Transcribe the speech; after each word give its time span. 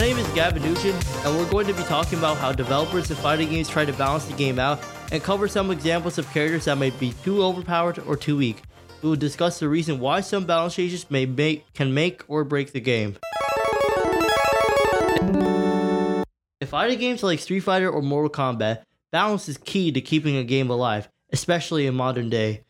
name 0.00 0.16
is 0.16 0.26
Gavin 0.28 0.62
Nugent, 0.62 1.06
and 1.24 1.36
we're 1.36 1.50
going 1.50 1.66
to 1.66 1.74
be 1.74 1.82
talking 1.82 2.18
about 2.18 2.38
how 2.38 2.50
developers 2.50 3.10
of 3.10 3.18
fighting 3.18 3.50
games 3.50 3.68
try 3.68 3.84
to 3.84 3.92
balance 3.92 4.24
the 4.24 4.32
game 4.32 4.58
out 4.58 4.80
and 5.12 5.22
cover 5.22 5.46
some 5.46 5.70
examples 5.70 6.16
of 6.16 6.30
characters 6.32 6.64
that 6.64 6.78
may 6.78 6.90
be 6.90 7.12
too 7.22 7.42
overpowered 7.42 7.98
or 8.06 8.16
too 8.16 8.38
weak. 8.38 8.62
We 9.02 9.10
will 9.10 9.16
discuss 9.16 9.58
the 9.58 9.68
reason 9.68 10.00
why 10.00 10.22
some 10.22 10.46
balance 10.46 10.74
changes 10.74 11.10
may 11.10 11.26
make 11.26 11.70
can 11.74 11.92
make 11.92 12.22
or 12.28 12.44
break 12.44 12.72
the 12.72 12.80
game. 12.80 13.18
In 16.60 16.68
fighting 16.68 16.98
games 16.98 17.22
like 17.22 17.40
Street 17.40 17.60
Fighter 17.60 17.90
or 17.90 18.00
Mortal 18.00 18.30
Kombat, 18.30 18.84
balance 19.10 19.48
is 19.48 19.58
key 19.58 19.90
to 19.92 20.00
keeping 20.00 20.36
a 20.36 20.44
game 20.44 20.70
alive, 20.70 21.08
especially 21.32 21.86
in 21.86 21.94
modern 21.94 22.30
day. 22.30 22.62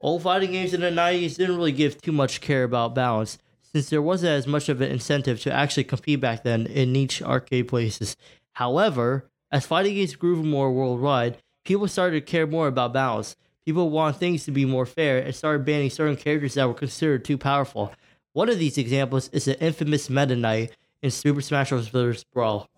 Old 0.00 0.22
fighting 0.22 0.52
games 0.52 0.72
in 0.72 0.80
the 0.80 0.90
90s 0.90 1.36
didn't 1.36 1.56
really 1.56 1.72
give 1.72 2.00
too 2.00 2.12
much 2.12 2.40
care 2.40 2.62
about 2.62 2.94
balance, 2.94 3.38
since 3.76 3.90
there 3.90 4.00
wasn't 4.00 4.30
as 4.30 4.46
much 4.46 4.70
of 4.70 4.80
an 4.80 4.90
incentive 4.90 5.38
to 5.38 5.52
actually 5.52 5.84
compete 5.84 6.18
back 6.18 6.42
then 6.42 6.64
in 6.64 6.94
niche 6.94 7.20
arcade 7.20 7.68
places. 7.68 8.16
However, 8.54 9.28
as 9.52 9.66
fighting 9.66 9.96
games 9.96 10.16
grew 10.16 10.42
more 10.42 10.72
worldwide, 10.72 11.36
people 11.62 11.86
started 11.86 12.24
to 12.24 12.30
care 12.32 12.46
more 12.46 12.68
about 12.68 12.94
balance. 12.94 13.36
People 13.66 13.90
want 13.90 14.16
things 14.16 14.46
to 14.46 14.50
be 14.50 14.64
more 14.64 14.86
fair 14.86 15.18
and 15.18 15.34
started 15.34 15.66
banning 15.66 15.90
certain 15.90 16.16
characters 16.16 16.54
that 16.54 16.66
were 16.66 16.72
considered 16.72 17.22
too 17.22 17.36
powerful. 17.36 17.92
One 18.32 18.48
of 18.48 18.58
these 18.58 18.78
examples 18.78 19.28
is 19.28 19.44
the 19.44 19.60
infamous 19.62 20.08
Meta 20.08 20.36
Knight 20.36 20.74
in 21.02 21.10
Super 21.10 21.42
Smash 21.42 21.68
Bros. 21.68 22.24
Brawl. 22.32 22.70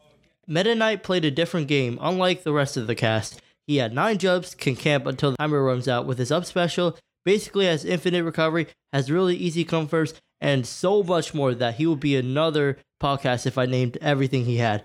Meta 0.49 0.75
Knight 0.75 1.05
played 1.05 1.25
a 1.25 1.31
different 1.31 1.69
game, 1.69 1.97
unlike 2.01 2.43
the 2.43 2.53
rest 2.53 2.77
of 2.77 2.89
the 2.89 2.97
cast. 2.97 3.41
He 3.69 3.77
had 3.77 3.95
9 3.95 4.19
jumps, 4.19 4.53
can 4.53 4.75
camp 4.75 5.07
until 5.07 5.31
the 5.31 5.37
timer 5.37 5.63
runs 5.63 5.87
out 5.87 6.07
with 6.07 6.19
his 6.19 6.33
up 6.33 6.45
special, 6.45 6.99
basically 7.25 7.67
has 7.67 7.85
infinite 7.85 8.25
recovery, 8.25 8.67
has 8.93 9.13
really 9.13 9.37
easy 9.37 9.65
comforts, 9.65 10.15
and 10.41 10.67
so 10.67 11.03
much 11.03 11.35
more 11.35 11.55
that 11.55 11.75
he 11.75 11.87
would 11.87 12.01
be 12.01 12.17
another 12.17 12.79
podcast 13.01 13.47
if 13.47 13.59
I 13.59 13.67
named 13.67 13.99
everything 14.01 14.45
he 14.45 14.57
had. 14.59 14.85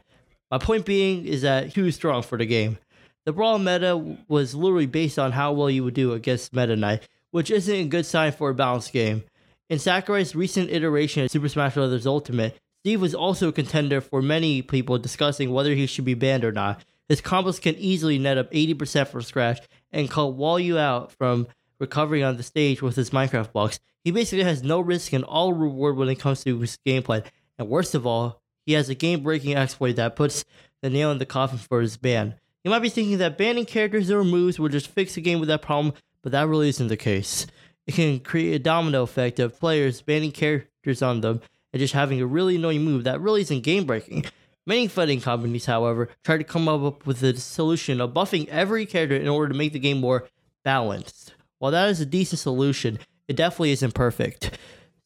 My 0.51 0.57
point 0.57 0.85
being 0.85 1.25
is 1.25 1.41
that 1.41 1.73
he 1.73 1.81
was 1.81 1.95
strong 1.95 2.21
for 2.21 2.37
the 2.37 2.45
game. 2.45 2.77
The 3.25 3.33
Brawl 3.33 3.57
meta 3.57 4.17
was 4.27 4.53
literally 4.53 4.85
based 4.85 5.17
on 5.17 5.31
how 5.31 5.53
well 5.53 5.69
you 5.69 5.83
would 5.83 5.93
do 5.93 6.11
against 6.11 6.53
Meta 6.53 6.75
Knight, 6.75 7.07
which 7.31 7.49
isn't 7.49 7.73
a 7.73 7.85
good 7.85 8.05
sign 8.05 8.33
for 8.33 8.49
a 8.49 8.53
balanced 8.53 8.91
game. 8.91 9.23
In 9.69 9.79
Sakurai's 9.79 10.35
recent 10.35 10.69
iteration 10.69 11.23
of 11.23 11.31
Super 11.31 11.47
Smash 11.49 11.73
Bros. 11.73 12.05
Ultimate, 12.05 12.57
Steve 12.81 12.99
was 12.99 13.15
also 13.15 13.47
a 13.47 13.53
contender 13.53 14.01
for 14.01 14.21
many 14.21 14.61
people 14.61 14.97
discussing 14.97 15.51
whether 15.51 15.73
he 15.73 15.87
should 15.87 16.03
be 16.03 16.15
banned 16.15 16.43
or 16.43 16.51
not. 16.51 16.83
His 17.07 17.21
combos 17.21 17.61
can 17.61 17.75
easily 17.75 18.19
net 18.19 18.37
up 18.37 18.51
80% 18.51 19.07
from 19.07 19.21
scratch 19.21 19.59
and 19.91 20.09
call 20.09 20.33
wall 20.33 20.59
you 20.59 20.77
out 20.77 21.13
from 21.13 21.47
recovering 21.83 22.23
on 22.23 22.37
the 22.37 22.43
stage 22.43 22.81
with 22.81 22.95
his 22.95 23.09
Minecraft 23.09 23.51
blocks. 23.51 23.79
He 24.05 24.11
basically 24.11 24.45
has 24.45 24.63
no 24.63 24.79
risk 24.79 25.11
and 25.11 25.25
all 25.25 25.51
reward 25.51 25.97
when 25.97 26.07
it 26.07 26.15
comes 26.19 26.43
to 26.43 26.57
his 26.59 26.79
gameplay. 26.85 27.25
And 27.59 27.67
worst 27.67 27.93
of 27.93 28.07
all, 28.07 28.41
he 28.65 28.71
has 28.73 28.87
a 28.87 28.95
game 28.95 29.21
breaking 29.21 29.55
exploit 29.55 29.97
that 29.97 30.15
puts 30.15 30.45
the 30.81 30.89
nail 30.89 31.11
in 31.11 31.17
the 31.17 31.25
coffin 31.25 31.57
for 31.57 31.81
his 31.81 31.97
ban. 31.97 32.35
You 32.63 32.71
might 32.71 32.79
be 32.79 32.89
thinking 32.89 33.17
that 33.17 33.37
banning 33.37 33.65
characters 33.65 34.09
or 34.09 34.23
moves 34.23 34.57
will 34.57 34.69
just 34.69 34.87
fix 34.87 35.15
the 35.15 35.21
game 35.21 35.41
with 35.41 35.49
that 35.49 35.61
problem, 35.61 35.93
but 36.21 36.31
that 36.31 36.47
really 36.47 36.69
isn't 36.69 36.87
the 36.87 36.95
case. 36.95 37.45
It 37.85 37.95
can 37.95 38.21
create 38.21 38.55
a 38.55 38.59
domino 38.59 39.03
effect 39.03 39.39
of 39.39 39.59
players 39.59 40.01
banning 40.01 40.31
characters 40.31 41.01
on 41.01 41.19
them 41.19 41.41
and 41.73 41.81
just 41.81 41.93
having 41.93 42.21
a 42.21 42.25
really 42.25 42.55
annoying 42.55 42.85
move 42.85 43.03
that 43.03 43.19
really 43.19 43.41
isn't 43.41 43.63
game 43.63 43.83
breaking. 43.85 44.25
Many 44.65 44.87
fighting 44.87 45.19
companies, 45.19 45.65
however, 45.65 46.07
try 46.23 46.37
to 46.37 46.45
come 46.45 46.69
up 46.69 47.05
with 47.05 47.21
a 47.21 47.35
solution 47.35 47.99
of 47.99 48.13
buffing 48.13 48.47
every 48.47 48.85
character 48.85 49.17
in 49.17 49.27
order 49.27 49.51
to 49.51 49.57
make 49.57 49.73
the 49.73 49.79
game 49.79 49.99
more 49.99 50.29
balanced. 50.63 51.33
While 51.63 51.71
that 51.71 51.87
is 51.87 52.01
a 52.01 52.05
decent 52.05 52.41
solution, 52.41 52.99
it 53.29 53.37
definitely 53.37 53.71
isn't 53.71 53.93
perfect. 53.93 54.59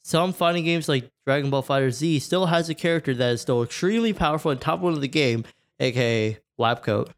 Some 0.04 0.34
fighting 0.34 0.66
games 0.66 0.90
like 0.90 1.08
Dragon 1.24 1.52
Ball 1.52 1.62
Fighter 1.62 1.92
Z 1.92 2.18
still 2.18 2.48
has 2.48 2.68
a 2.68 2.74
character 2.74 3.14
that 3.14 3.34
is 3.34 3.42
still 3.42 3.62
extremely 3.62 4.12
powerful 4.12 4.50
and 4.50 4.60
top 4.60 4.80
one 4.80 4.94
of 4.94 5.02
the 5.02 5.08
game, 5.08 5.46
aka 5.80 6.40
Lab 6.58 6.82
Coat. 6.82 7.12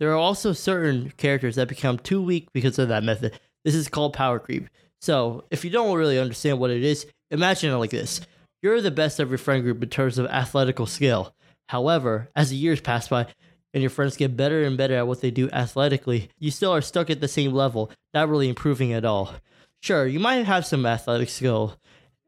There 0.00 0.10
are 0.10 0.16
also 0.16 0.52
certain 0.52 1.12
characters 1.16 1.54
that 1.54 1.68
become 1.68 1.98
too 1.98 2.20
weak 2.20 2.48
because 2.52 2.80
of 2.80 2.88
that 2.88 3.04
method. 3.04 3.38
This 3.64 3.76
is 3.76 3.86
called 3.86 4.12
power 4.12 4.40
creep. 4.40 4.68
So, 5.00 5.44
if 5.52 5.64
you 5.64 5.70
don't 5.70 5.96
really 5.96 6.18
understand 6.18 6.58
what 6.58 6.72
it 6.72 6.82
is, 6.82 7.06
imagine 7.30 7.70
it 7.72 7.76
like 7.76 7.90
this 7.90 8.22
you're 8.60 8.80
the 8.80 8.90
best 8.90 9.20
of 9.20 9.28
your 9.28 9.38
friend 9.38 9.62
group 9.62 9.80
in 9.80 9.88
terms 9.88 10.18
of 10.18 10.26
athletical 10.26 10.86
skill. 10.86 11.32
However, 11.68 12.28
as 12.34 12.50
the 12.50 12.56
years 12.56 12.80
pass 12.80 13.06
by 13.06 13.28
and 13.72 13.82
your 13.82 13.90
friends 13.90 14.16
get 14.16 14.36
better 14.36 14.62
and 14.62 14.76
better 14.76 14.94
at 14.94 15.06
what 15.06 15.20
they 15.20 15.30
do 15.30 15.48
athletically, 15.50 16.28
you 16.38 16.50
still 16.50 16.72
are 16.72 16.80
stuck 16.80 17.10
at 17.10 17.20
the 17.20 17.28
same 17.28 17.52
level, 17.52 17.90
not 18.12 18.28
really 18.28 18.48
improving 18.48 18.92
at 18.92 19.04
all. 19.04 19.34
Sure, 19.80 20.06
you 20.06 20.20
might 20.20 20.44
have 20.44 20.66
some 20.66 20.86
athletic 20.86 21.28
skill 21.28 21.76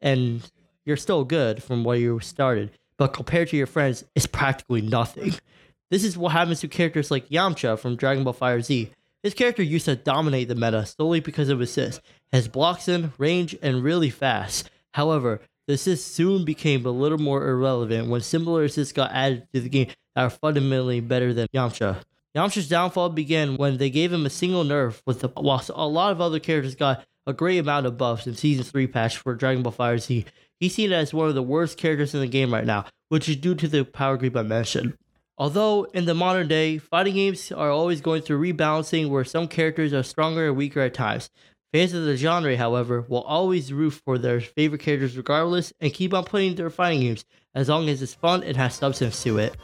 and 0.01 0.51
you're 0.85 0.97
still 0.97 1.25
good 1.25 1.63
from 1.63 1.85
where 1.85 1.97
you 1.97 2.21
started, 2.21 2.71
but 2.97 3.13
compared 3.13 3.49
to 3.49 3.57
your 3.57 3.67
friends, 3.67 4.05
it's 4.15 4.27
practically 4.27 4.83
nothing. 4.83 5.35
This 5.91 6.05
is 6.05 6.19
what 6.19 6.33
happens 6.33 6.61
to 6.61 6.69
characters 6.69 7.11
like 7.11 7.29
Yamcha 7.29 7.79
from 7.79 7.97
Dragon 7.97 8.25
Ball 8.25 8.33
Fighter 8.33 8.61
Z. 8.63 8.91
His 9.23 9.35
character 9.35 9.63
used 9.63 9.87
to 9.87 9.97
dominate 9.97 10.49
the 10.49 10.55
meta 10.55 10.85
solely 10.85 11.21
because 11.21 11.49
of 11.49 11.61
assists, 11.61 12.03
has 12.33 12.49
blocks 12.49 12.89
in, 12.89 13.13
range, 13.17 13.57
and 13.63 13.83
really 13.83 14.11
fast. 14.11 14.69
However, 14.93 15.41
the 15.67 15.75
assists 15.75 16.11
soon 16.11 16.45
became 16.45 16.85
a 16.85 16.91
little 16.91 17.19
more 17.19 17.49
irrelevant 17.49 18.09
when 18.09 18.21
similar 18.21 18.65
assists 18.65 18.93
got 18.93 19.13
added 19.13 19.47
to 19.53 19.61
the 19.61 19.69
game 19.69 19.89
that 20.15 20.25
are 20.25 20.31
fundamentally 20.31 21.01
better 21.01 21.33
than 21.33 21.49
Yamcha. 21.55 22.03
Yamcha's 22.37 22.69
downfall 22.69 23.11
began 23.11 23.57
when 23.57 23.79
they 23.79 23.91
gave 23.91 24.13
him 24.13 24.27
a 24.27 24.31
single 24.31 24.65
nerf, 24.65 25.01
with 25.07 25.21
the, 25.21 25.29
whilst 25.37 25.71
a 25.75 25.87
lot 25.87 26.13
of 26.13 26.21
other 26.21 26.41
characters 26.41 26.75
got 26.75 27.05
a 27.27 27.33
great 27.33 27.59
amount 27.59 27.87
of 27.87 27.97
buffs 27.97 28.27
in 28.27 28.35
Season 28.35 28.65
3 28.65 28.87
patch 28.89 29.17
for 29.17 29.35
Dragon 29.35 29.63
Ball 29.63 29.73
Fighter 29.73 29.99
Z. 29.99 30.27
He's 30.59 30.75
seen 30.75 30.93
as 30.93 31.15
one 31.15 31.29
of 31.29 31.35
the 31.35 31.43
worst 31.43 31.79
characters 31.79 32.15
in 32.15 32.21
the 32.21 32.27
game 32.27 32.53
right 32.53 32.67
now, 32.67 32.87
which 33.09 33.29
is 33.29 33.37
due 33.37 33.55
to 33.55 33.69
the 33.69 33.85
power 33.85 34.19
creep 34.19 34.37
I 34.37 34.43
mentioned. 34.43 34.95
Although 35.37 35.85
in 35.95 36.05
the 36.05 36.15
modern 36.15 36.47
day, 36.47 36.79
fighting 36.79 37.15
games 37.15 37.51
are 37.51 37.71
always 37.71 38.01
going 38.01 38.23
through 38.23 38.41
rebalancing 38.41 39.09
where 39.09 39.25
some 39.25 39.49
characters 39.49 39.93
are 39.93 40.03
stronger 40.03 40.49
and 40.49 40.57
weaker 40.57 40.81
at 40.81 40.95
times. 40.95 41.29
Fans 41.75 41.93
of 41.93 42.05
the 42.05 42.17
genre, 42.17 42.57
however, 42.57 43.05
will 43.09 43.23
always 43.23 43.73
root 43.73 43.95
for 43.95 44.17
their 44.17 44.41
favorite 44.41 44.81
characters 44.81 45.17
regardless 45.17 45.73
and 45.81 45.93
keep 45.93 46.15
on 46.15 46.23
playing 46.23 46.55
their 46.55 46.71
fighting 46.71 47.01
games 47.01 47.25
as 47.53 47.69
long 47.69 47.89
as 47.89 48.01
it's 48.01 48.15
fun 48.15 48.45
and 48.45 48.57
has 48.57 48.77
substance 48.77 49.21
to 49.25 49.39
it. 49.39 49.57